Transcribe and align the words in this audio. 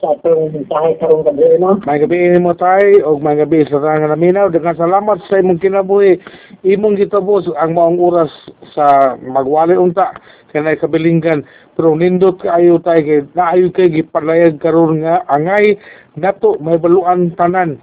sa 0.00 0.16
atong 0.16 0.56
mensahe 0.56 0.96
karong 0.96 1.28
gabi 1.28 1.60
no. 1.60 1.76
May 1.84 2.00
gabi 2.00 2.40
mo 2.40 2.56
tay 2.56 3.04
o 3.04 3.20
may 3.20 3.36
gabi 3.36 3.68
sa 3.68 3.84
tanang 3.84 4.08
naminaw. 4.08 4.48
Daghang 4.48 4.80
salamat 4.80 5.20
sa 5.28 5.44
imong 5.44 5.60
kinabuhi. 5.60 6.16
Imong 6.64 6.96
gitabo 6.96 7.44
ang 7.60 7.76
maong 7.76 8.00
oras 8.00 8.32
sa 8.72 9.14
magwali 9.20 9.76
unta 9.76 10.16
kanay 10.56 10.80
kabilinggan. 10.80 11.44
Pero 11.76 11.92
nindot 11.92 12.40
kaayo 12.40 12.80
tay 12.80 13.04
kay 13.04 13.28
naayo 13.36 13.68
kay 13.76 13.92
gipalayag 13.92 14.56
karon 14.56 15.04
nga 15.04 15.20
angay 15.28 15.76
nato 16.16 16.56
may 16.64 16.80
baluan 16.80 17.36
tanan. 17.36 17.76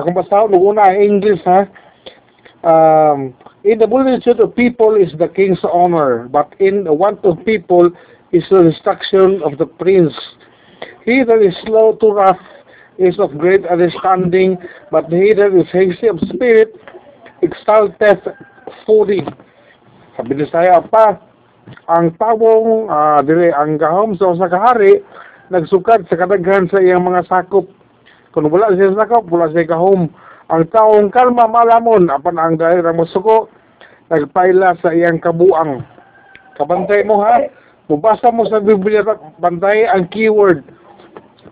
Akong 0.00 0.16
basahon 0.16 0.56
og 0.56 0.72
una 0.72 0.88
ang 0.88 1.04
English 1.04 1.44
ha. 1.44 1.68
Um, 2.60 3.32
in 3.64 3.80
the 3.80 3.88
multitude 3.88 4.40
of 4.40 4.56
people 4.56 4.96
is 4.96 5.12
the 5.20 5.28
king's 5.28 5.60
honor, 5.64 6.28
but 6.32 6.52
in 6.60 6.84
the 6.84 6.92
want 6.92 7.20
of 7.24 7.40
people 7.44 7.88
is 8.32 8.44
the 8.48 8.64
destruction 8.72 9.40
of 9.44 9.56
the 9.60 9.64
prince. 9.68 10.16
He 11.04 11.24
that 11.24 11.40
is 11.40 11.56
slow 11.64 11.96
to 12.00 12.12
wrath 12.12 12.40
is 13.00 13.18
of 13.18 13.36
great 13.40 13.64
understanding, 13.66 14.60
but 14.92 15.08
he 15.08 15.32
that 15.32 15.56
is 15.56 15.68
hasty 15.72 16.08
of 16.08 16.20
spirit 16.28 16.76
exalteth 17.40 18.20
folly. 18.84 19.24
Sabi 20.16 20.36
ni 20.36 20.44
saya 20.52 20.84
pa, 20.84 21.16
ang 21.88 22.12
tawong 22.20 22.92
uh, 22.92 23.24
dire 23.24 23.56
ang 23.56 23.80
gahom 23.80 24.12
sa 24.20 24.36
usa 24.36 24.52
ka 24.52 24.60
hari 24.60 25.00
nagsukad 25.48 26.04
sa 26.06 26.20
kadaghan 26.20 26.68
sa 26.68 26.82
iyang 26.82 27.08
mga 27.08 27.24
sakop. 27.26 27.64
Kung 28.36 28.46
wala 28.52 28.76
siya 28.76 28.92
sakop, 28.92 29.26
wala 29.32 29.48
siya 29.50 29.66
gahom. 29.66 30.12
Ang 30.50 30.64
taong 30.74 31.08
kalma 31.14 31.46
malamon 31.46 32.10
apan 32.10 32.36
ang 32.36 32.54
dahil 32.58 32.84
ang 32.84 33.00
masuko 33.00 33.48
nagpaila 34.12 34.76
sa 34.82 34.92
iyang 34.92 35.22
kabuang. 35.22 35.80
Kabantay 36.58 37.06
mo 37.06 37.22
ha. 37.24 37.48
Mubasa 37.90 38.30
mo 38.30 38.46
sa 38.46 38.62
Biblia 38.62 39.02
bantay 39.42 39.82
ang 39.88 40.06
keyword 40.14 40.62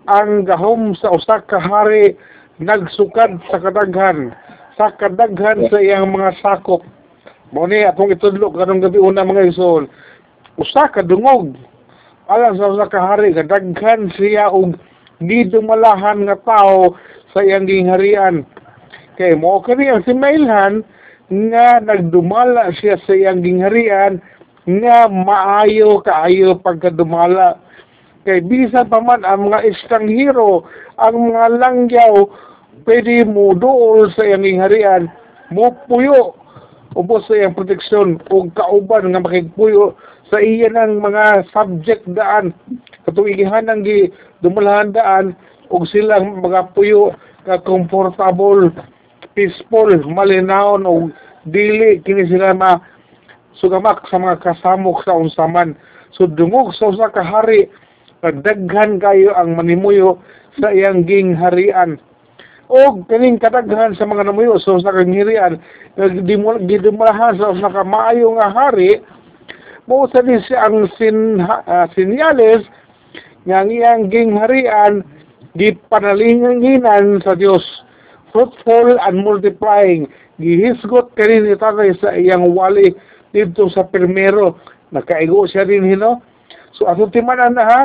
ang 0.07 0.47
gahom 0.47 0.95
sa 0.95 1.11
usa 1.11 1.43
ka 1.43 1.59
hari 1.59 2.15
nagsukad 2.61 3.39
sa 3.51 3.57
kadaghan. 3.59 4.31
Sa 4.79 4.93
kadaghan 4.95 5.67
sa 5.67 5.79
iyang 5.81 6.13
mga 6.13 6.39
sakop. 6.39 6.85
Mo 7.49 7.65
ni 7.65 7.81
atong 7.81 8.13
itudlo 8.13 8.53
kanong 8.53 8.85
gabi 8.85 9.01
una 9.01 9.25
mga 9.25 9.49
isol. 9.49 9.89
Usa 10.55 10.87
ka 10.87 11.01
dungog. 11.03 11.57
Alang 12.29 12.55
sa 12.55 12.69
usa 12.69 12.85
ka 12.87 13.01
hari 13.01 13.33
kadaghan 13.33 14.13
siya 14.15 14.53
og 14.53 14.77
di 15.19 15.43
dumalahan 15.49 16.23
nga 16.29 16.37
tao 16.45 16.95
sa 17.35 17.43
iyang 17.43 17.67
gingharian. 17.67 18.45
Kay 19.19 19.35
mo 19.35 19.59
kani 19.59 19.91
ang 19.91 20.05
simailhan 20.07 20.85
nga 21.27 21.83
nagdumala 21.83 22.71
siya 22.77 22.95
sa 23.03 23.11
iyang 23.11 23.43
gingharian 23.43 24.23
nga 24.69 25.09
maayo 25.09 25.99
kaayo 26.05 26.61
pagkadumala 26.61 27.57
kay 28.27 28.43
bisan 28.43 28.87
pa 28.91 28.99
man 28.99 29.23
ang 29.23 29.47
mga 29.47 29.63
estranghero, 29.67 30.67
ang 30.99 31.31
mga 31.31 31.45
langyaw, 31.59 32.27
pwede 32.83 33.23
mo 33.27 33.55
dool 33.55 34.11
sa 34.15 34.23
iyang 34.27 34.59
harian, 34.59 35.07
mo 35.53 35.71
puyo, 35.87 36.35
ubos 36.95 37.25
sa 37.27 37.37
iyang 37.39 37.55
proteksyon, 37.55 38.19
o 38.33 38.47
kauban 38.51 39.11
nga 39.13 39.23
makigpuyo 39.23 39.95
sa 40.29 40.37
iya 40.43 40.69
ng 40.69 41.01
mga 41.01 41.49
subject 41.49 42.05
daan, 42.13 42.53
katong 43.07 43.29
igihanang 43.33 43.81
gi 43.81 44.13
dumalahan 44.45 44.93
daan, 44.93 45.25
o 45.73 45.85
silang 45.85 46.41
mga 46.41 46.73
puyo 46.77 47.13
ka 47.45 47.61
comfortable, 47.65 48.69
peaceful, 49.33 49.89
malinawon, 50.05 50.85
o 50.85 51.09
dili, 51.49 52.03
kini 52.05 52.29
sila 52.29 52.53
ma 52.53 52.77
sugamak 53.57 54.05
sa 54.07 54.21
mga 54.21 54.39
kasamok 54.43 55.01
sa 55.03 55.17
unsaman. 55.17 55.73
So 56.13 56.25
dungog 56.25 56.73
sa 56.77 56.89
usa 56.89 57.09
ka 57.09 57.21
hari 57.21 57.69
kadaghan 58.19 58.99
kayo 58.99 59.31
ang 59.35 59.55
manimuyo 59.55 60.19
sa 60.59 60.71
iyang 60.71 61.07
gingharian. 61.07 61.99
O 62.69 63.01
kaning 63.09 63.41
kadaghan 63.41 63.97
sa 63.97 64.05
mga 64.05 64.29
namuyo 64.29 64.61
so 64.61 64.77
sa 64.77 64.93
kanghirian 64.93 65.57
gidumalahan 66.69 67.33
sa 67.41 67.57
sa 67.57 67.81
maayo 67.81 68.37
nga 68.37 68.53
hari 68.53 69.01
mo 69.89 70.05
sa 70.13 70.21
ni 70.21 70.37
ang 70.53 70.85
sin, 70.93 71.41
uh, 71.41 71.89
sinyales 71.97 72.61
nga 73.49 73.65
iyang 73.65 74.13
gingharian 74.13 75.01
di 75.57 75.73
panalinginan 75.89 77.25
sa 77.25 77.33
Dios 77.33 77.65
fruitful 78.29 79.01
and 79.01 79.17
multiplying. 79.25 80.05
Gihisgot 80.37 81.17
kani 81.17 81.41
ni 81.49 81.57
tatay 81.57 81.97
sa 81.97 82.13
iyang 82.13 82.53
wali 82.53 82.93
dito 83.33 83.65
sa 83.73 83.81
primero 83.85 84.61
nakaigo 84.89 85.45
siya 85.45 85.65
rin 85.65 85.85
hino 85.85 86.21
so 86.73 86.89
ato 86.89 87.09
timanan 87.13 87.53
na 87.53 87.65
ha 87.65 87.81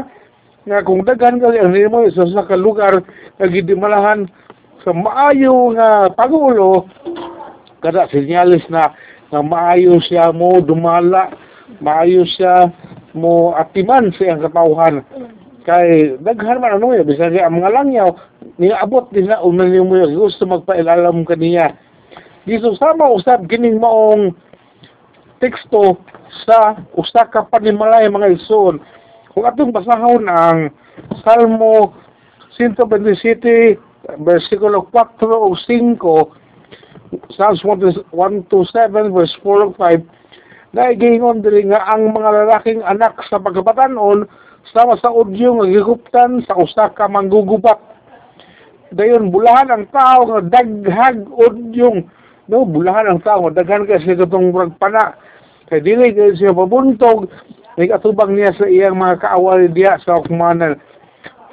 nga 0.64 0.80
kung 0.80 1.04
daghan 1.04 1.41
ka 1.41 1.52
ang 1.52 1.76
nimo 1.76 2.08
sa 2.12 2.25
sa 2.25 2.48
ka 2.48 2.56
lugar 2.56 3.04
nga 3.36 3.47
gidimalahan 3.48 4.25
sa 4.80 4.97
maayo 4.97 5.72
nga 5.76 6.08
pagulo 6.12 6.88
kada 7.84 8.08
sinyalis 8.08 8.64
na 8.72 8.92
nga 9.28 9.41
maayo 9.44 10.00
siya 10.00 10.32
mo 10.32 10.64
dumala 10.64 11.28
maayo 11.84 12.25
siya 12.25 12.72
mo 13.12 13.52
atiman 13.60 14.08
sa 14.16 14.25
iyang 14.25 14.41
katawhan 14.41 15.04
kay 15.69 16.16
daghan 16.25 16.60
man 16.60 16.81
ano 16.81 16.96
bisan 17.04 17.36
ang 17.36 17.60
mga 17.60 17.72
langyaw 17.72 18.08
niabot 18.56 19.08
din 19.12 19.28
na 19.28 19.44
unan 19.44 19.72
mo 19.84 19.96
yun 20.00 20.16
gusto 20.16 20.48
magpailalam 20.48 21.28
kaniya 21.28 21.76
dito 22.44 22.76
sama 22.76 23.08
usab 23.12 23.48
kining 23.48 23.81
maong 23.81 24.32
teksto 25.41 26.00
sa 26.44 26.76
usa 26.96 27.28
ka 27.28 27.48
panimalay 27.48 28.08
mga 28.08 28.36
ison 28.36 28.81
kung 29.34 29.50
atong 29.50 29.74
basahon 29.74 30.30
ang 30.30 30.70
Salmo 31.26 31.90
127, 32.54 33.74
versikulo 34.22 34.86
4 34.94 35.26
o 35.26 35.58
5, 35.58 37.34
Psalms 37.34 37.62
1 37.66 38.46
to 38.46 38.62
7, 38.62 39.10
verse 39.10 39.34
4 39.42 39.66
o 39.66 39.74
5, 39.74 40.06
naigingon 40.70 41.42
diri 41.42 41.66
nga 41.66 41.82
ang 41.82 42.14
mga 42.14 42.30
lalaking 42.46 42.86
anak 42.86 43.18
sa 43.26 43.42
pagkabatanon 43.42 44.26
sama 44.70 44.94
sa 45.02 45.10
udyo 45.10 45.58
nga 45.58 45.66
giguptan 45.66 46.42
sa 46.46 46.54
usa 46.54 46.94
ka 46.94 47.10
manggugubat. 47.10 47.78
Dayon 48.94 49.34
bulahan 49.34 49.74
ang 49.74 49.90
tao 49.90 50.30
nga 50.30 50.62
daghag 50.62 51.26
udyong. 51.26 52.06
No 52.46 52.62
bulahan 52.62 53.10
ang 53.10 53.20
tao 53.26 53.50
nga 53.50 53.62
daghan 53.62 53.82
kay 53.82 53.98
sa 53.98 54.14
katong 54.14 54.54
pana. 54.78 55.18
Kay 55.66 55.82
dili 55.82 56.14
kay 56.14 56.38
siya 56.38 56.54
pabuntog 56.54 57.26
Nag-atubang 57.74 58.38
niya 58.38 58.54
sa 58.54 58.70
iyang 58.70 58.98
mga 58.98 59.26
kaawal 59.26 59.66
diya 59.70 59.98
sa 60.02 60.22
Okmanan. 60.22 60.78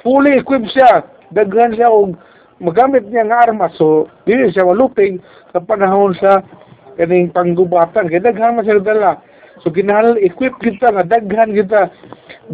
Fully 0.06 0.38
equipped 0.38 0.70
siya. 0.70 1.02
Daghan 1.34 1.74
siya 1.74 1.90
og 1.90 2.14
magamit 2.62 3.06
niya 3.10 3.26
nga 3.26 3.50
armas. 3.50 3.74
So, 3.74 4.06
dili 4.22 4.50
siya 4.54 4.66
waluping 4.66 5.18
sa 5.50 5.58
panahon 5.58 6.14
sa 6.18 6.46
kaning 6.94 7.34
panggubatan. 7.34 8.06
Kaya 8.06 8.22
daghan 8.22 8.54
man 8.54 8.62
siya 8.62 8.78
dala. 8.78 9.18
So, 9.66 9.74
kinahal 9.74 10.18
equip 10.22 10.54
kita 10.62 10.94
nga 10.94 11.02
daghan 11.02 11.58
kita. 11.58 11.90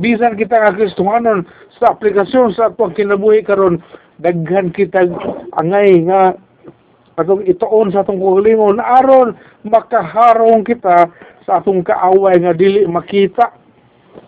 Bisan 0.00 0.40
kita 0.40 0.56
nga 0.56 0.76
Kristohanon 0.76 1.44
sa 1.76 1.92
aplikasyon 1.92 2.56
sa 2.56 2.72
atong 2.72 2.96
kinabuhi 2.96 3.44
karon 3.44 3.80
daghan 4.18 4.72
kita 4.72 5.06
angay 5.60 6.02
nga 6.08 6.34
atong 7.18 7.42
itoon 7.42 7.90
sa 7.90 8.06
atong 8.06 8.22
kulingon 8.22 8.78
aron 8.78 9.34
makaharong 9.66 10.62
kita 10.62 11.10
sa 11.42 11.58
atong 11.58 11.82
kaaway 11.82 12.38
nga 12.38 12.54
dili 12.54 12.86
makita. 12.86 13.50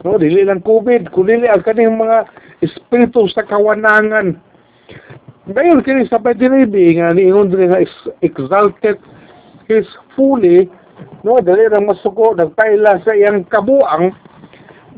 No 0.03 0.19
dili 0.19 0.43
lang 0.43 0.65
covid 0.65 1.13
kundi 1.15 1.47
ang 1.47 1.63
kaning 1.63 1.95
mga 1.95 2.27
espiritu 2.65 3.31
sa 3.31 3.47
kawanangan. 3.47 4.35
Dayon 5.51 5.83
kini 5.83 6.07
sa 6.07 6.23
patinibi 6.23 6.99
nga 6.99 7.15
niingon 7.15 7.51
diri 7.51 7.67
nga 7.71 7.83
exalted 8.23 8.99
his 9.71 9.87
fully 10.19 10.67
no 11.23 11.39
dali 11.39 11.71
ra 11.71 11.79
masuko 11.79 12.35
nagpaila 12.35 13.03
sa 13.07 13.15
iyang 13.15 13.47
kabuang. 13.47 14.11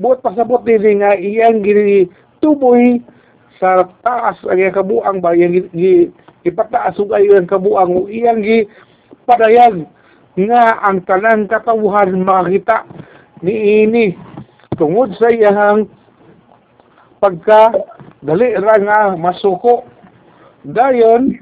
Buot 0.00 0.24
pasabot 0.24 0.64
dili 0.64 0.96
nga 1.02 1.12
iyang 1.18 1.60
gini 1.60 2.08
tuboy 2.40 3.00
sa 3.60 3.86
taas 4.00 4.40
ang 4.48 4.58
iyang 4.58 4.74
kabuang 4.74 5.18
ba 5.20 5.36
iyang 5.36 5.68
ipataas 6.42 6.98
ug 6.98 7.14
ayo 7.14 7.38
ang 7.38 7.48
kabuang 7.48 8.06
iyang 8.10 8.42
gi 8.42 8.66
padayag 9.26 9.86
nga 10.38 10.80
ang 10.82 11.04
tanan 11.04 11.46
katawhan 11.46 12.24
makita 12.24 12.88
ni 13.44 13.84
ini. 13.84 14.16
Tungod 14.80 15.12
sa 15.20 15.28
iyang 15.28 15.86
pagka 17.20 17.76
dali 18.24 18.56
ra 18.58 18.80
nga 18.80 19.00
masuko. 19.14 19.86
Dayon 20.62 21.36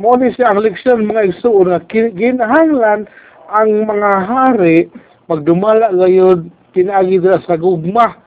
mo 0.00 0.16
ni 0.16 0.32
siya 0.32 0.52
ang 0.52 0.64
leksyon 0.64 1.06
mga 1.06 1.30
igsuon 1.30 1.70
nga 1.70 1.80
ginahanglan 1.92 3.06
ang 3.52 3.70
mga 3.84 4.12
hari 4.26 4.88
magdumala 5.30 5.92
gayud 5.94 6.50
pinaagi 6.74 7.22
sa 7.46 7.54
gugma. 7.54 8.18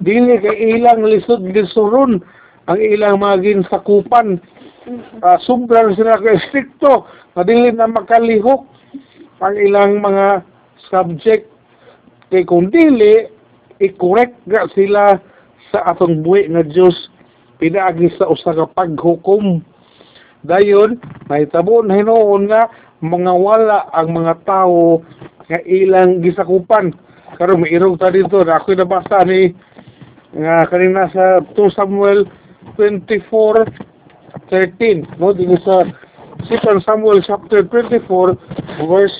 Dili 0.00 0.40
kay 0.40 0.80
ilang 0.80 1.04
lisod 1.04 1.44
lisuron 1.44 2.24
ang 2.70 2.78
ilang 2.80 3.20
mga 3.20 3.36
ginsakupan 3.44 4.40
uh, 5.20 5.38
sobrang 5.44 5.92
sila 5.96 6.20
ka 6.20 6.40
stricto 6.48 7.04
nga 7.36 7.42
dili 7.44 7.72
na 7.74 7.90
makalihok 7.90 8.62
ang 9.40 9.54
ilang 9.56 10.00
mga 10.00 10.44
subject. 10.88 11.48
Kay 12.30 12.46
kung 12.46 12.70
dili 12.70 13.26
i-correct 13.80 14.36
nga 14.46 14.68
sila 14.76 15.18
sa 15.72 15.94
atong 15.94 16.22
buhi 16.22 16.46
nga 16.50 16.62
Diyos. 16.64 16.94
Pinaagi 17.60 18.08
sa 18.16 18.30
usa 18.30 18.56
ka 18.56 18.66
paghukom. 18.72 19.60
Dayon 20.40 20.96
nahitabo 21.28 21.84
na 21.84 22.00
hinuon 22.00 22.48
nga 22.48 22.72
mga 23.04 23.32
wala 23.36 23.88
ang 23.92 24.16
mga 24.16 24.34
tao 24.48 25.04
nga 25.48 25.60
ilang 25.68 26.24
gisakupan. 26.24 26.92
Karon 27.36 27.64
mairog 27.64 28.00
ta 28.00 28.12
dito 28.12 28.40
na 28.44 28.60
ako'y 28.60 28.76
nabasa 28.76 29.24
ni 29.28 29.52
nga 30.36 30.64
kanina 30.68 31.08
sa 31.12 31.42
2 31.42 31.56
Samuel 31.76 32.24
24 32.78 33.66
13 34.48 35.20
no 35.20 35.36
dito 35.36 35.60
sa 35.66 35.84
2 36.48 36.86
Samuel 36.86 37.20
chapter 37.20 37.66
24 37.68 38.08
verse 38.88 39.18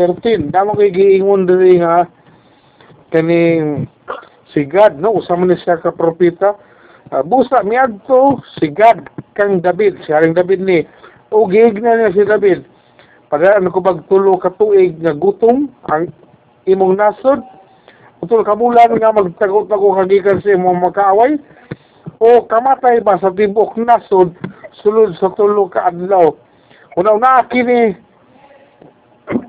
13 0.00 0.48
damo 0.48 0.72
kay 0.72 0.88
giingon 0.88 1.44
diri 1.44 1.82
nga 1.82 2.08
kaning 3.12 3.90
si 4.54 4.66
God 4.66 4.98
no? 4.98 5.18
Usama 5.18 5.46
ni 5.46 5.58
siya 5.58 5.78
ka 5.78 5.94
propeta. 5.94 6.54
Uh, 7.10 7.26
busa 7.26 7.66
miadto 7.66 8.38
si 8.58 8.70
God 8.70 9.10
kang 9.34 9.58
David. 9.58 9.98
Si 10.06 10.14
Haring 10.14 10.34
David 10.34 10.62
ni 10.62 10.86
o 11.34 11.46
gihigna 11.46 11.98
niya 11.98 12.14
si 12.14 12.22
David. 12.22 12.66
Padaan 13.30 13.70
ko 13.70 13.82
pagtulo 13.82 14.38
ka 14.38 14.54
tuig 14.58 14.98
nga 14.98 15.14
gutom 15.14 15.70
ang 15.90 16.10
imong 16.66 16.98
nasod. 16.98 17.42
Utol 18.20 18.44
kamulan 18.44 18.94
nga 18.98 19.14
magtago-tago 19.14 19.96
kagikan 19.96 20.42
sa 20.42 20.54
imong 20.54 20.82
makaaway 20.82 21.38
o 22.20 22.44
kamatay 22.44 23.00
ba 23.00 23.16
sa 23.16 23.32
tibok 23.32 23.80
nasod 23.80 24.36
sulod 24.84 25.16
sa 25.16 25.32
tulo 25.32 25.72
ka 25.72 25.88
adlaw. 25.88 26.36
Una-una 27.00 27.48
kini 27.48 27.96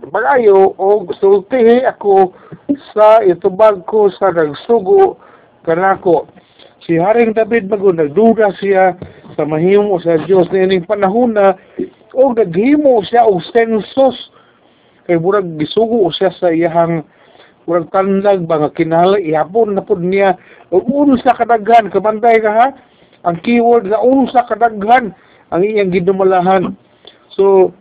bagayo 0.07 0.71
o 0.79 1.03
sultihi 1.19 1.83
ako 1.83 2.31
sa 2.95 3.19
itubag 3.27 3.83
ko 3.85 4.07
sa 4.15 4.31
nagsugo 4.31 5.19
kanako. 5.67 6.31
Si 6.87 6.95
Haring 6.97 7.35
David 7.35 7.67
bago 7.67 7.91
nagduda 7.91 8.55
siya 8.57 8.95
sa 9.35 9.43
mahimo 9.43 9.99
sa 9.99 10.17
Dios 10.23 10.47
nining 10.49 10.87
panahon 10.87 11.35
na 11.35 11.59
o 12.15 12.31
naghimo 12.31 13.03
siya 13.03 13.27
og 13.27 13.43
sensus 13.51 14.15
kay 15.05 15.19
burag 15.19 15.59
gisugo 15.59 16.07
siya 16.15 16.31
sa 16.39 16.49
iyahang 16.55 17.03
urang 17.71 17.87
tanlag 17.87 18.43
ba 18.43 18.59
nga 18.59 18.75
kinahanglan 18.75 19.23
ihapon 19.23 19.71
na 19.71 19.81
pud 19.81 20.03
niya 20.03 20.35
unsa 20.75 21.31
kadaghan 21.39 21.87
kabanday 21.87 22.43
ka 22.43 22.51
ha? 22.51 22.67
Ang 23.23 23.39
keyword 23.39 23.87
nga 23.87 24.03
unsa 24.03 24.43
kadaghan 24.43 25.15
ang 25.51 25.61
iyang 25.63 25.95
gidumalahan 25.95 26.75
so 27.31 27.71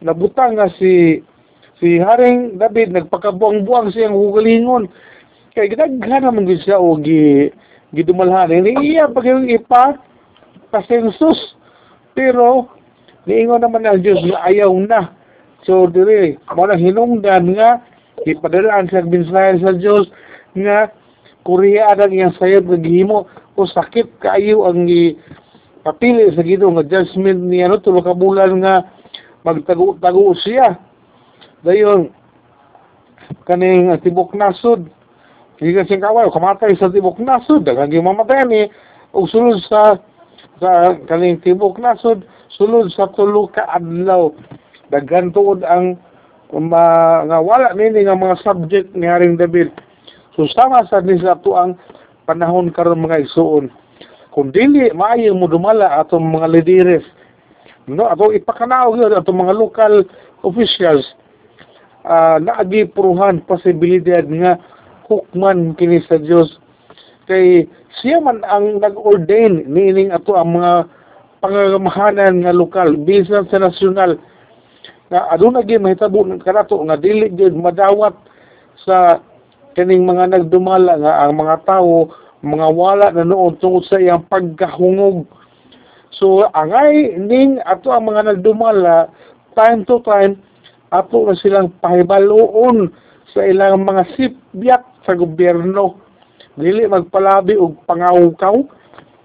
nabutang 0.00 0.56
nga 0.56 0.72
si 0.80 1.20
si 1.84 2.00
Haring 2.00 2.56
David 2.56 2.96
nagpakabuang-buang 2.96 3.92
siyang 3.92 4.16
hugalingon. 4.16 4.88
Kay 5.52 5.68
gidaghan 5.68 6.24
naman 6.24 6.48
gid 6.48 6.64
siya 6.64 6.80
og 6.80 7.04
gi 7.04 7.52
gidumalahan. 7.94 8.50
Ini 8.50 8.72
iya 8.80 9.04
pag 9.06 9.28
yung 9.28 9.46
ipa 9.46 9.98
pasensus. 10.72 11.38
Pero 12.14 12.70
niingon 13.26 13.62
naman 13.62 13.86
ang 13.86 14.02
Diyos 14.02 14.22
nga 14.26 14.46
ayaw 14.48 14.70
na. 14.82 15.14
So 15.64 15.88
dire 15.88 16.36
mo 16.52 16.68
na 16.68 16.76
hinungdan 16.76 17.56
nga 17.56 17.80
ipadalaan 18.22 18.86
sa 18.88 19.02
mensahe 19.02 19.58
sa 19.58 19.74
Dios 19.74 20.06
nga 20.54 20.94
Korea 21.44 21.92
ang 21.92 22.14
iyang 22.14 22.34
sayod 22.38 22.64
nga 22.70 22.78
gihimo. 22.78 23.26
O 23.54 23.66
sakit 23.66 24.18
kaayo 24.18 24.66
ang 24.66 24.86
gi 24.86 25.18
sa 25.84 26.42
Ginoo 26.42 26.74
nga 26.74 26.88
judgment 26.88 27.44
niya 27.46 27.68
no 27.68 27.78
tulo 27.78 28.00
ka 28.00 28.14
nga 28.14 28.88
magtago-tago 29.44 30.32
siya. 30.40 30.80
Dayon 31.62 32.10
kaning 33.44 33.92
tibok 34.00 34.32
nasod 34.34 34.88
Higa 35.62 35.86
sing 35.86 36.02
kaway 36.02 36.26
kamatay 36.34 36.74
sa 36.74 36.90
tibok 36.90 37.22
nasod 37.22 37.62
daghang 37.62 37.94
gimamatay 37.94 38.42
ni 38.42 38.62
og 39.14 39.30
sulod 39.30 39.62
sa 39.70 40.02
sa 40.58 40.98
kaning 41.06 41.38
tibok 41.46 41.78
nasod 41.78 42.26
sulod 42.58 42.90
sa 42.90 43.06
tulo 43.14 43.46
ka 43.46 43.62
adlaw. 43.70 44.34
Daghan 44.90 45.30
ang 45.62 45.94
ma, 46.52 47.24
nga 47.24 47.38
wala 47.40 47.72
nini 47.72 48.04
nga 48.04 48.18
mga 48.18 48.40
subject 48.44 48.88
ni 48.92 49.08
Haring 49.08 49.40
David. 49.40 49.72
So 50.36 50.44
sama 50.50 50.84
sa 50.90 51.00
ni 51.00 51.16
sa 51.22 51.38
ang 51.38 51.78
panahon 52.28 52.74
karon 52.74 53.04
mga 53.04 53.24
igsuon. 53.24 53.70
Kung 54.34 54.50
dili 54.50 54.90
maayo 54.90 55.32
mo 55.32 55.46
dumala 55.46 56.02
atong 56.02 56.26
mga 56.26 56.50
lideres, 56.50 57.06
no 57.88 58.08
ato 58.08 58.32
ipakanaw 58.32 58.96
gyud 58.96 59.12
atong 59.12 59.44
mga 59.44 59.54
local 59.56 59.94
officials 60.44 61.04
uh, 62.08 62.40
naagi 62.40 62.88
puruhan 62.88 63.44
posibilidad 63.44 64.24
nga 64.24 64.56
hukman 65.08 65.76
kini 65.76 66.00
sa 66.08 66.16
Dios 66.16 66.56
kay 67.28 67.68
siya 68.00 68.20
man 68.24 68.40
ang 68.48 68.80
nag-ordain 68.80 69.68
niining 69.68 70.12
ato 70.12 70.36
ang 70.36 70.56
mga 70.56 70.88
pangagamahanan 71.44 72.40
nga 72.40 72.56
lokal 72.56 72.96
bisan 73.04 73.44
sa 73.52 73.60
nasyonal 73.60 74.16
nga 75.12 75.28
aduna 75.32 75.60
gyud 75.60 75.84
mahitabo 75.84 76.24
kanato 76.40 76.80
nga 76.84 76.96
dili 76.96 77.28
gyud 77.32 77.56
madawat 77.56 78.16
sa 78.84 79.20
kaning 79.74 80.06
mga 80.06 80.32
nagdumala 80.32 80.96
nga 81.00 81.12
ang 81.24 81.34
mga 81.36 81.56
tawo 81.66 82.08
mga 82.44 82.68
wala 82.76 83.06
na 83.10 83.24
noon 83.24 83.56
tungod 83.56 83.88
sa 83.88 83.96
iyang 83.96 84.28
pagkahungog. 84.28 85.24
So 86.12 86.46
angay 86.52 87.16
ning 87.16 87.58
ato 87.64 87.90
ang 87.90 88.06
mga 88.12 88.36
nagdumala 88.36 89.08
time 89.56 89.82
to 89.88 89.98
time 90.04 90.38
ato 90.92 91.24
na 91.24 91.34
silang 91.40 91.72
pahibaloon 91.80 92.92
sa 93.32 93.42
ilang 93.42 93.82
mga 93.82 94.04
sipyat 94.14 94.84
sa 95.02 95.16
gobyerno. 95.16 95.98
Dili 96.54 96.86
magpalabi 96.86 97.58
og 97.58 97.82
pangawkaw 97.88 98.62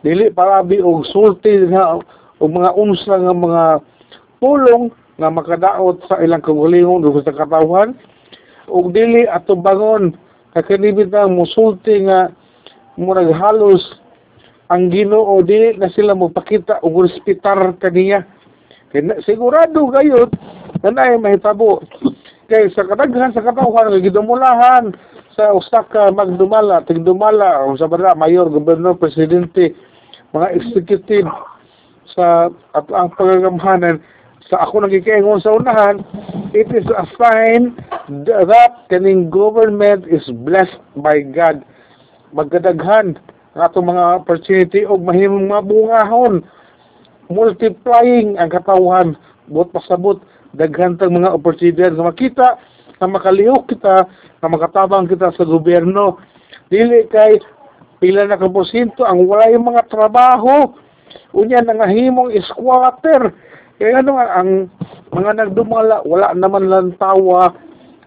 dili 0.02 0.32
palabi 0.32 0.80
og 0.80 1.04
sulti 1.12 1.68
nga 1.70 2.00
og 2.40 2.50
mga 2.50 2.72
unsa 2.80 3.20
nga 3.20 3.36
mga 3.36 3.64
pulong 4.40 4.90
nga 5.20 5.28
makadaot 5.28 6.00
sa 6.08 6.24
ilang 6.24 6.40
kagalingon 6.40 7.04
ug 7.04 7.20
sa 7.22 7.36
katawhan 7.36 7.94
ug 8.72 8.96
dili 8.96 9.28
ato 9.28 9.60
bangon 9.60 10.16
kakanibit 10.56 11.12
ang 11.12 11.36
musulti 11.36 12.08
nga 12.08 12.32
murag 12.96 13.30
halos 13.36 13.84
ang 14.70 14.94
Ginoo 14.94 15.42
dili 15.42 15.76
na 15.76 15.90
sila 15.90 16.14
magpakita 16.14 16.86
og 16.86 17.10
respetar 17.10 17.58
kaniya. 17.82 18.22
Kay 18.94 19.02
sigurado 19.26 19.90
gayud 19.90 20.30
na 20.86 21.18
mahitabo. 21.18 21.82
Kay 22.46 22.70
sa 22.74 22.86
kadaghan 22.86 23.34
sa 23.34 23.42
katawhan 23.42 23.94
nga 23.94 24.00
gidumulahan 24.02 24.94
sa 25.34 25.54
usa 25.54 25.86
ka 25.90 26.14
magdumala 26.14 26.86
tigdumala 26.86 27.66
o 27.66 27.78
sa 27.78 27.90
bala 27.90 28.18
mayor 28.18 28.50
gobernador 28.50 28.98
presidente 28.98 29.72
mga 30.34 30.58
executive 30.58 31.30
sa 32.12 32.50
at 32.76 32.86
ang 32.94 33.14
pagagamhanan 33.14 34.02
sa 34.50 34.66
ako 34.66 34.82
nagkikaingon 34.82 35.46
sa 35.46 35.54
unahan, 35.54 36.02
it 36.58 36.66
is 36.74 36.86
a 36.90 37.06
sign 37.22 37.78
that 38.26 38.74
kaning 38.90 39.30
government 39.30 40.10
is 40.10 40.26
blessed 40.42 40.82
by 41.06 41.22
God. 41.22 41.62
Magkadaghan 42.34 43.22
ang 43.54 43.62
atong 43.62 43.94
mga 43.94 44.26
opportunity 44.26 44.82
o 44.90 44.98
mahimong 44.98 45.54
mabungahon. 45.54 46.42
Multiplying 47.30 48.42
ang 48.42 48.50
katawhan. 48.50 49.14
Bot 49.54 49.70
pasabot, 49.70 50.18
daghan 50.58 50.98
tang 50.98 51.14
mga 51.14 51.30
opportunity 51.30 51.86
nga 51.86 52.10
makita, 52.10 52.48
na 52.98 53.06
makalihok 53.06 53.70
kita, 53.70 54.10
na 54.42 54.48
makatabang 54.50 55.06
kita 55.06 55.30
sa 55.38 55.46
gobyerno. 55.46 56.18
Dili 56.74 57.06
kay 57.06 57.38
pila 58.02 58.26
na 58.26 58.42
kaposinto 58.42 59.06
ang 59.06 59.30
wala 59.30 59.46
yung 59.54 59.70
mga 59.70 59.86
trabaho. 59.94 60.74
Unya 61.38 61.62
nangahimong 61.62 62.34
squatter 62.50 63.34
kaya 63.80 64.04
ano 64.04 64.20
ang 64.20 64.68
mga 65.16 65.32
nagdumala, 65.40 66.04
wala 66.04 66.36
naman 66.36 66.68
lang 66.68 66.92
tawa 67.00 67.56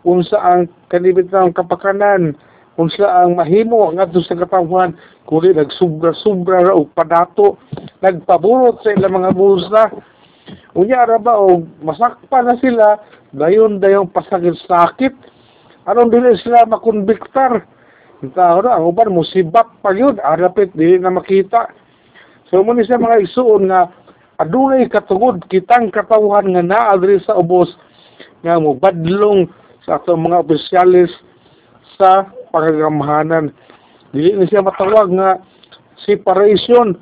kung 0.05 0.21
saan 0.21 0.69
kanibit 0.93 1.33
ng 1.33 1.57
kapakanan, 1.57 2.37
kung 2.77 2.93
saan 2.93 3.41
mahimo 3.41 3.89
nga 3.97 4.05
sa 4.13 4.37
katawan, 4.37 4.93
kundi 5.25 5.57
nagsubra-subra 5.57 6.69
ra 6.69 6.77
og 6.77 6.93
padato, 6.93 7.57
nagpaburot 8.05 8.85
sa 8.85 8.93
ilang 8.93 9.17
mga 9.17 9.33
bulsa. 9.33 9.89
Unya 10.77 11.09
ra 11.09 11.17
ba 11.17 11.41
og 11.41 11.65
masakpa 11.81 12.45
na 12.45 12.61
sila, 12.61 13.01
dayon 13.33 13.81
dayon 13.81 14.13
pasakit-sakit. 14.13 15.17
Anong 15.89 16.13
dili 16.13 16.37
sila 16.37 16.69
makonbiktar? 16.69 17.65
Tao 18.37 18.63
na, 18.63 18.79
ang 18.79 18.87
uban 18.87 19.11
musibak 19.11 19.83
pa 19.83 19.91
yun, 19.91 20.21
arapit, 20.23 20.71
dili 20.79 20.95
na 20.95 21.11
makita. 21.11 21.67
So, 22.47 22.63
muna 22.63 22.87
siya 22.87 23.01
mga 23.01 23.27
isuon 23.27 23.67
nga, 23.67 23.91
adunay 24.43 24.91
katungod 24.91 25.47
kitang 25.47 25.95
katawhan 25.95 26.51
nga 26.53 26.63
naa 26.63 26.99
diri 26.99 27.23
sa 27.23 27.39
ubos 27.39 27.71
nga 28.43 28.59
mo 28.59 28.75
badlong 28.75 29.47
sa 29.87 30.03
atong 30.03 30.27
mga 30.27 30.43
opisyalis 30.43 31.11
sa 31.95 32.27
pagagamhanan 32.51 33.55
dili 34.13 34.37
na 34.37 34.45
siya 34.45 34.67
matawag 34.67 35.09
nga 35.15 35.41
separation 36.05 36.99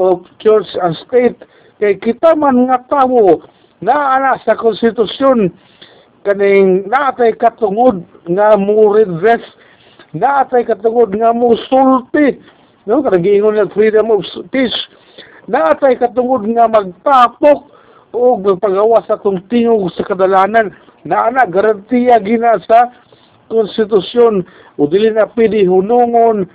of 0.00 0.24
church 0.40 0.68
and 0.82 0.96
state. 1.06 1.38
Kay 1.80 1.96
kita 2.00 2.36
man 2.36 2.68
nga 2.68 2.80
tawo 2.88 3.44
na 3.80 4.16
ana 4.18 4.40
sa 4.44 4.56
konstitusyon. 4.56 5.52
Kaning 6.20 6.84
naatay 6.92 7.32
katungod 7.40 8.04
nga 8.28 8.52
mo 8.60 8.92
redress 8.92 9.40
naatay 10.12 10.68
katungod 10.68 11.16
nga 11.16 11.32
mo 11.32 11.56
sulti 11.70 12.36
no 12.84 13.00
kanang 13.00 13.24
giingon 13.24 13.56
nga 13.56 13.72
freedom 13.72 14.12
of 14.12 14.20
speech 14.28 14.74
naatay 15.50 15.98
katungod 15.98 16.46
nga 16.46 16.70
magtapok 16.70 17.66
o 18.14 18.38
magpagawa 18.38 19.02
sa 19.04 19.18
atong 19.18 19.42
tingog 19.50 19.90
sa 19.94 20.06
kadalanan. 20.06 20.70
Na 21.02 21.26
ana 21.26 21.48
garantiya 21.48 22.22
gina 22.22 22.62
sa 22.64 22.94
konstitusyon. 23.50 24.46
O 24.78 24.86
dili 24.86 25.10
na 25.10 25.26
pwede 25.26 25.66
hunungon 25.66 26.46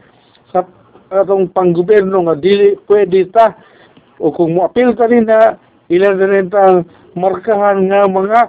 sa 0.56 0.64
atong 1.12 1.52
panggobyerno 1.52 2.32
nga 2.32 2.36
dili 2.40 2.80
pwede 2.88 3.28
ta. 3.36 3.52
O 4.24 4.32
kung 4.32 4.56
moapil 4.56 4.96
ta 4.96 5.12
rin 5.12 5.28
na 5.28 5.60
ilan 5.92 6.16
na 6.16 6.28
rin 6.32 6.48
markahan 7.20 7.92
nga 7.92 8.08
mga 8.08 8.40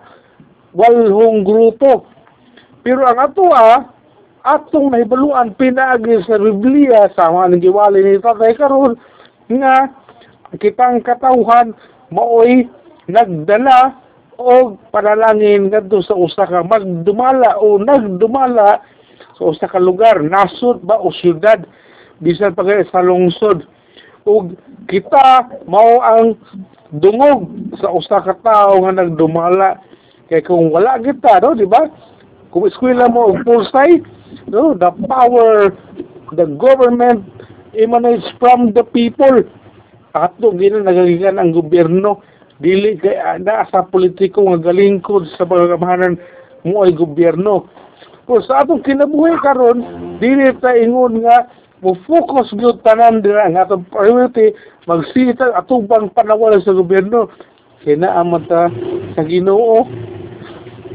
walhong 0.79 1.43
grupo. 1.43 2.07
Pero 2.87 3.03
ang 3.03 3.19
ato 3.19 3.51
ah 3.51 3.97
atong 4.47 4.95
nahibaluan 4.95 5.59
pinaagi 5.59 6.23
sa 6.23 6.39
Biblia 6.39 7.11
sa 7.19 7.35
mga 7.35 7.59
nagiwali 7.59 7.99
ni 7.99 8.23
Tatay 8.23 8.55
karon 8.55 8.95
nga 9.51 9.91
kitang 10.55 11.03
katawhan 11.03 11.75
maoy 12.15 12.71
nagdala 13.11 13.99
o 14.39 14.77
panalangin 14.93 15.73
ngadto 15.73 16.05
sa 16.05 16.15
usa 16.15 16.47
ka 16.47 16.63
magdumala 16.63 17.59
o 17.59 17.81
nagdumala 17.81 18.83
sa 19.35 19.43
usa 19.43 19.67
ka 19.67 19.81
lugar 19.81 20.21
nasod 20.23 20.85
ba 20.85 21.01
o 21.01 21.11
syudad 21.11 21.65
bisan 22.21 22.57
pa 22.57 22.65
sa 22.89 23.05
lungsod. 23.05 23.65
Ug 24.27 24.57
kita 24.91 25.51
mao 25.71 26.03
ang 26.03 26.35
dungog 26.99 27.47
sa 27.79 27.93
usa 27.93 28.23
ka 28.23 28.35
tawo 28.43 28.87
nga 28.87 29.03
nagdumala. 29.03 29.81
Kay 30.27 30.43
kung 30.43 30.75
wala 30.75 30.99
kita 30.99 31.39
no 31.43 31.55
di 31.55 31.67
ba? 31.67 31.87
Kung 32.51 32.67
eskwela 32.67 33.07
mo 33.07 33.35
og 33.35 33.43
pulsay 33.47 34.03
no 34.51 34.75
the 34.75 34.91
power 35.07 35.71
the 36.35 36.47
government 36.59 37.23
emanates 37.79 38.27
from 38.43 38.75
the 38.75 38.83
people 38.91 39.45
ato 40.25 40.57
gina 40.57 40.81
nagagikan 40.81 41.37
ang 41.37 41.53
gobyerno. 41.53 42.25
Dili 42.57 42.97
kay 42.97 43.21
na 43.45 43.69
sa 43.69 43.85
politiko 43.85 44.41
nga 44.49 44.73
galingkod 44.73 45.29
sa 45.37 45.45
pagkamahanan 45.45 46.17
mo 46.65 46.89
ay 46.89 46.97
gobyerno. 46.97 47.69
Kung 48.25 48.43
sa 48.43 48.65
atong 48.65 48.81
kinabuhi 48.83 49.37
karon 49.45 49.85
dili 50.19 50.51
ta 50.59 50.73
ingon 50.73 51.21
nga 51.21 51.47
mo 51.85 51.93
focus 52.09 52.51
gyud 52.57 52.81
tanan 52.81 53.21
dira 53.21 53.47
nga 53.53 53.69
atong 53.69 53.85
priority 53.93 54.57
magsita 54.89 55.53
atubang 55.53 56.09
panawala 56.11 56.59
sa 56.65 56.73
gobyerno. 56.73 57.29
Kay 57.85 58.01
naa 58.01 58.25
man 58.25 58.49
ta 58.49 58.73
sa 59.15 59.23
Ginoo. 59.23 59.85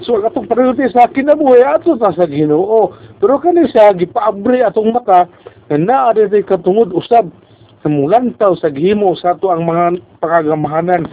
So, 0.02 0.18
atong 0.18 0.50
priority 0.50 0.90
sa 0.90 1.06
kinabuhi 1.08 1.62
ato 1.62 1.94
ta 1.96 2.10
sa 2.12 2.26
Ginoo. 2.26 2.98
Pero 3.22 3.38
kani 3.38 3.70
siya 3.70 3.94
gipaabri 3.94 4.66
atong 4.66 4.90
mata 4.98 5.30
na 5.70 5.78
naa 5.78 6.42
katungod 6.42 6.90
usab 6.90 7.30
sa 7.30 7.51
mulantaw 7.90 8.54
sa 8.58 8.70
gihimo 8.70 9.16
sa 9.18 9.34
ato 9.34 9.50
ang 9.50 9.66
mga 9.66 10.02
pagagamahanan. 10.22 11.10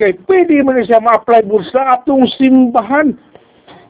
Kay 0.00 0.16
pwede 0.24 0.64
man 0.64 0.80
siya 0.80 1.02
ma-apply 1.02 1.44
mo 1.44 1.60
sa 1.68 2.00
atong 2.00 2.24
simbahan. 2.40 3.12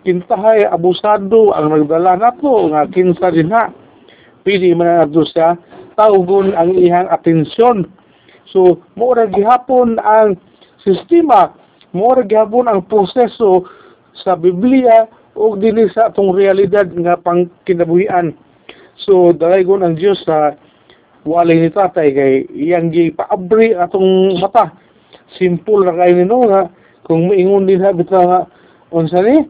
Kintahay 0.02 0.66
abusado 0.66 1.54
ang 1.54 1.70
nagdala 1.70 2.18
nato 2.18 2.72
nga 2.72 2.88
kinsa 2.90 3.30
din 3.30 3.54
ha. 3.54 3.70
Pwede 4.42 4.74
man 4.74 5.06
nato 5.06 5.22
siya 5.22 5.54
tawgon 5.94 6.56
ang 6.56 6.74
ihang 6.74 7.06
atensyon. 7.12 7.86
So, 8.50 8.82
mo 8.98 9.14
gihapon 9.14 10.00
ang 10.02 10.34
sistema, 10.82 11.54
mo 11.94 12.16
gihapon 12.18 12.66
ang 12.66 12.82
proseso 12.90 13.68
sa 14.24 14.34
Biblia 14.34 15.06
o 15.38 15.54
dili 15.54 15.86
sa 15.94 16.10
atong 16.10 16.34
realidad 16.34 16.90
nga 16.90 17.14
pang 17.16 17.46
kinabuhian. 17.64 18.34
So 19.06 19.32
dalaygon 19.32 19.80
ang 19.80 19.96
Dios 19.96 20.20
sa 20.26 20.52
walay 21.24 21.60
ni 21.60 21.70
tatay 21.72 22.08
kay 22.12 22.32
iyang 22.52 22.92
gipaabri 22.92 23.76
atong 23.76 24.40
mata. 24.40 24.72
Simple 25.36 25.86
ra 25.86 25.94
kay 25.94 26.16
nino 26.16 26.48
nga 26.48 26.70
kung 27.06 27.30
moingon 27.30 27.66
din 27.68 27.82
ha 27.82 27.94
bitaw 27.94 28.24
nga 28.24 28.40
unsa 28.90 29.22
ni 29.22 29.46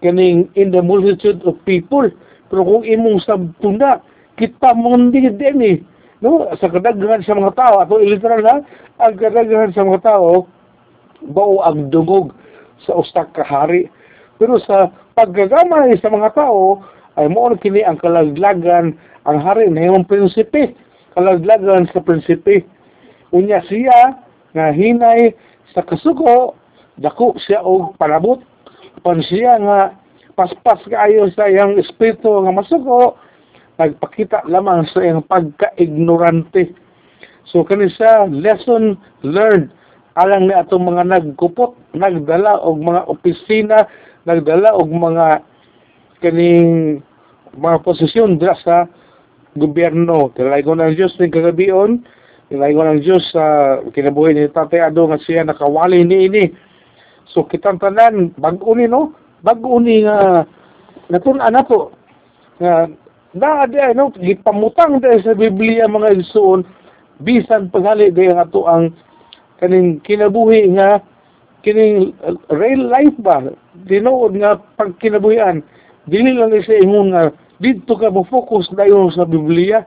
kaning 0.00 0.46
in 0.54 0.70
the 0.70 0.82
multitude 0.82 1.42
of 1.44 1.58
people. 1.66 2.06
Pero 2.48 2.60
kung 2.64 2.84
imong 2.86 3.20
sabtuna 3.22 4.00
kita 4.38 4.72
mong 4.72 5.12
din 5.12 5.58
eh. 5.60 5.78
No, 6.18 6.50
sa 6.58 6.66
kadaghan 6.66 7.22
sa 7.22 7.38
mga 7.38 7.54
tao, 7.54 7.78
ato 7.78 8.02
literal 8.02 8.42
na, 8.42 8.58
ang 8.98 9.14
kadaghan 9.14 9.70
sa 9.70 9.86
mga 9.86 10.02
tao, 10.02 10.50
bao 11.30 11.62
ang 11.62 11.94
dungog 11.94 12.34
sa 12.82 12.98
ustak 12.98 13.30
kahari 13.38 13.86
pero 14.38 14.62
sa 14.62 14.88
paggagamay 15.18 15.98
sa 15.98 16.08
mga 16.08 16.30
tao, 16.38 16.80
ay 17.18 17.26
mo 17.26 17.50
kini 17.58 17.82
ang 17.82 17.98
kalaglagan, 17.98 18.94
ang 19.26 19.38
hari 19.42 19.66
na 19.66 19.90
yung 19.90 20.06
prinsipe, 20.06 20.78
kalaglagan 21.18 21.90
sa 21.90 21.98
prinsipe. 21.98 22.62
Unya 23.34 23.58
siya, 23.66 24.14
nga 24.54 24.70
hinay 24.70 25.34
sa 25.74 25.82
kasuko, 25.82 26.54
dako 27.02 27.34
siya 27.42 27.66
og 27.66 27.98
panabot, 27.98 28.38
pan 29.02 29.18
siya 29.26 29.58
nga 29.58 29.78
paspas 30.38 30.78
kaayo 30.86 31.26
sa 31.34 31.50
iyang 31.50 31.74
espiritu 31.82 32.30
nga 32.46 32.54
masuko, 32.54 33.18
nagpakita 33.82 34.46
lamang 34.46 34.86
sa 34.94 35.02
iyang 35.02 35.26
pagka-ignorante. 35.26 36.70
So 37.50 37.66
kani 37.66 37.90
siya 37.90 38.30
lesson 38.30 38.94
learned 39.26 39.74
alang 40.14 40.46
ni 40.46 40.54
atong 40.54 40.86
mga 40.86 41.10
nagkupot, 41.10 41.74
nagdala 41.98 42.62
og 42.62 42.78
mga 42.78 43.10
opisina 43.10 43.90
nagdala 44.28 44.76
og 44.76 44.92
mga 44.92 45.40
kaning 46.20 47.00
mga 47.56 47.78
posisyon 47.80 48.36
dira 48.36 48.52
sa 48.60 48.84
gobyerno. 49.58 50.32
Tilaygon 50.34 50.80
ang 50.80 50.94
Diyos 50.94 51.14
ng 51.18 51.34
kagabion, 51.34 52.02
tilaygon 52.48 52.88
ang 52.88 53.00
Diyos 53.02 53.26
sa 53.34 53.78
kinabuhi 53.90 54.34
ni 54.34 54.48
Tatay 54.48 54.88
Ado 54.88 55.10
nga 55.10 55.18
siya 55.18 55.44
nakawali 55.44 56.02
ni 56.06 56.30
ini. 56.30 56.44
So 57.28 57.44
kitang 57.44 57.82
tanan, 57.82 58.32
bago 58.40 58.72
ni 58.72 58.88
no? 58.88 59.12
Bago 59.44 59.78
ni 59.78 60.02
nga 60.02 60.48
natunan 61.08 61.52
na 61.52 61.64
po 61.64 61.92
nga 62.60 62.88
na 63.36 63.68
di 63.68 63.78
ano 63.78 64.10
gipamutang 64.16 65.00
dahil 65.04 65.20
sa 65.20 65.36
Biblia 65.36 65.84
mga 65.84 66.16
igsoon 66.16 66.64
bisan 67.20 67.68
paghali 67.68 68.12
di 68.12 68.28
nga 68.28 68.48
to 68.48 68.64
ang 68.64 68.92
kaning 69.60 70.00
kinabuhi 70.04 70.72
nga 70.76 71.02
kining 71.60 72.16
uh, 72.24 72.36
real 72.54 72.88
life 72.88 73.14
ba 73.20 73.44
tinuod 73.88 74.36
nga 74.38 74.56
pagkinabuhian 74.80 75.60
dili 76.08 76.32
lang 76.32 76.54
sa 76.64 76.74
ingon 76.76 77.12
nga 77.12 77.28
didto 77.58 77.98
ka 77.98 78.10
mo 78.10 78.26
focus 78.26 78.70
dayon 78.74 79.10
sa 79.14 79.26
Biblia. 79.26 79.84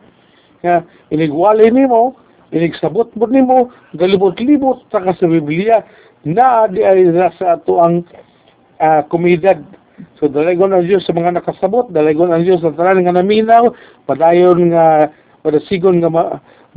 Nga 0.61 0.85
inigwali 1.11 1.71
nimo 1.71 2.15
inigsabot 2.51 3.07
mo 3.15 3.25
nimo 3.31 3.71
galibot-libot 3.95 4.87
ta 4.91 5.03
ka 5.03 5.15
sa 5.15 5.27
Biblia. 5.27 5.83
Na 6.27 6.69
di 6.69 6.85
ay 6.85 7.09
sa 7.39 7.57
ato 7.57 7.81
ang 7.81 8.05
uh, 8.77 9.01
komunidad 9.09 9.57
so 10.17 10.29
dalagon 10.29 10.73
ang 10.73 10.85
Diyos 10.85 11.05
sa 11.05 11.13
mga 11.13 11.37
nakasabot 11.41 11.89
dalagon 11.93 12.33
ang 12.33 12.45
Diyos 12.45 12.61
sa 12.61 12.73
tanan 12.73 13.05
nga 13.05 13.13
naminaw 13.13 13.69
padayon 14.09 14.73
nga 14.73 15.09
padasigon 15.45 16.01
nga 16.01 16.09
ma, 16.09 16.23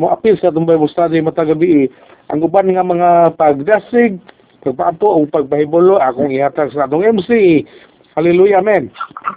mo 0.00 0.10
apil 0.10 0.34
sa 0.40 0.50
atong 0.50 0.66
Bible 0.66 0.90
study 0.90 1.22
matagabi. 1.22 1.86
Ang 2.32 2.40
uban 2.44 2.72
nga 2.72 2.82
mga 2.82 3.36
pagdasig 3.36 4.18
pagpaapo 4.64 5.06
o 5.06 5.28
pagbahibulo 5.28 6.00
akong 6.00 6.32
ihatag 6.32 6.72
sa 6.72 6.88
atong 6.88 7.04
MC. 7.04 7.62
Hallelujah, 8.16 8.64
amen. 8.64 8.88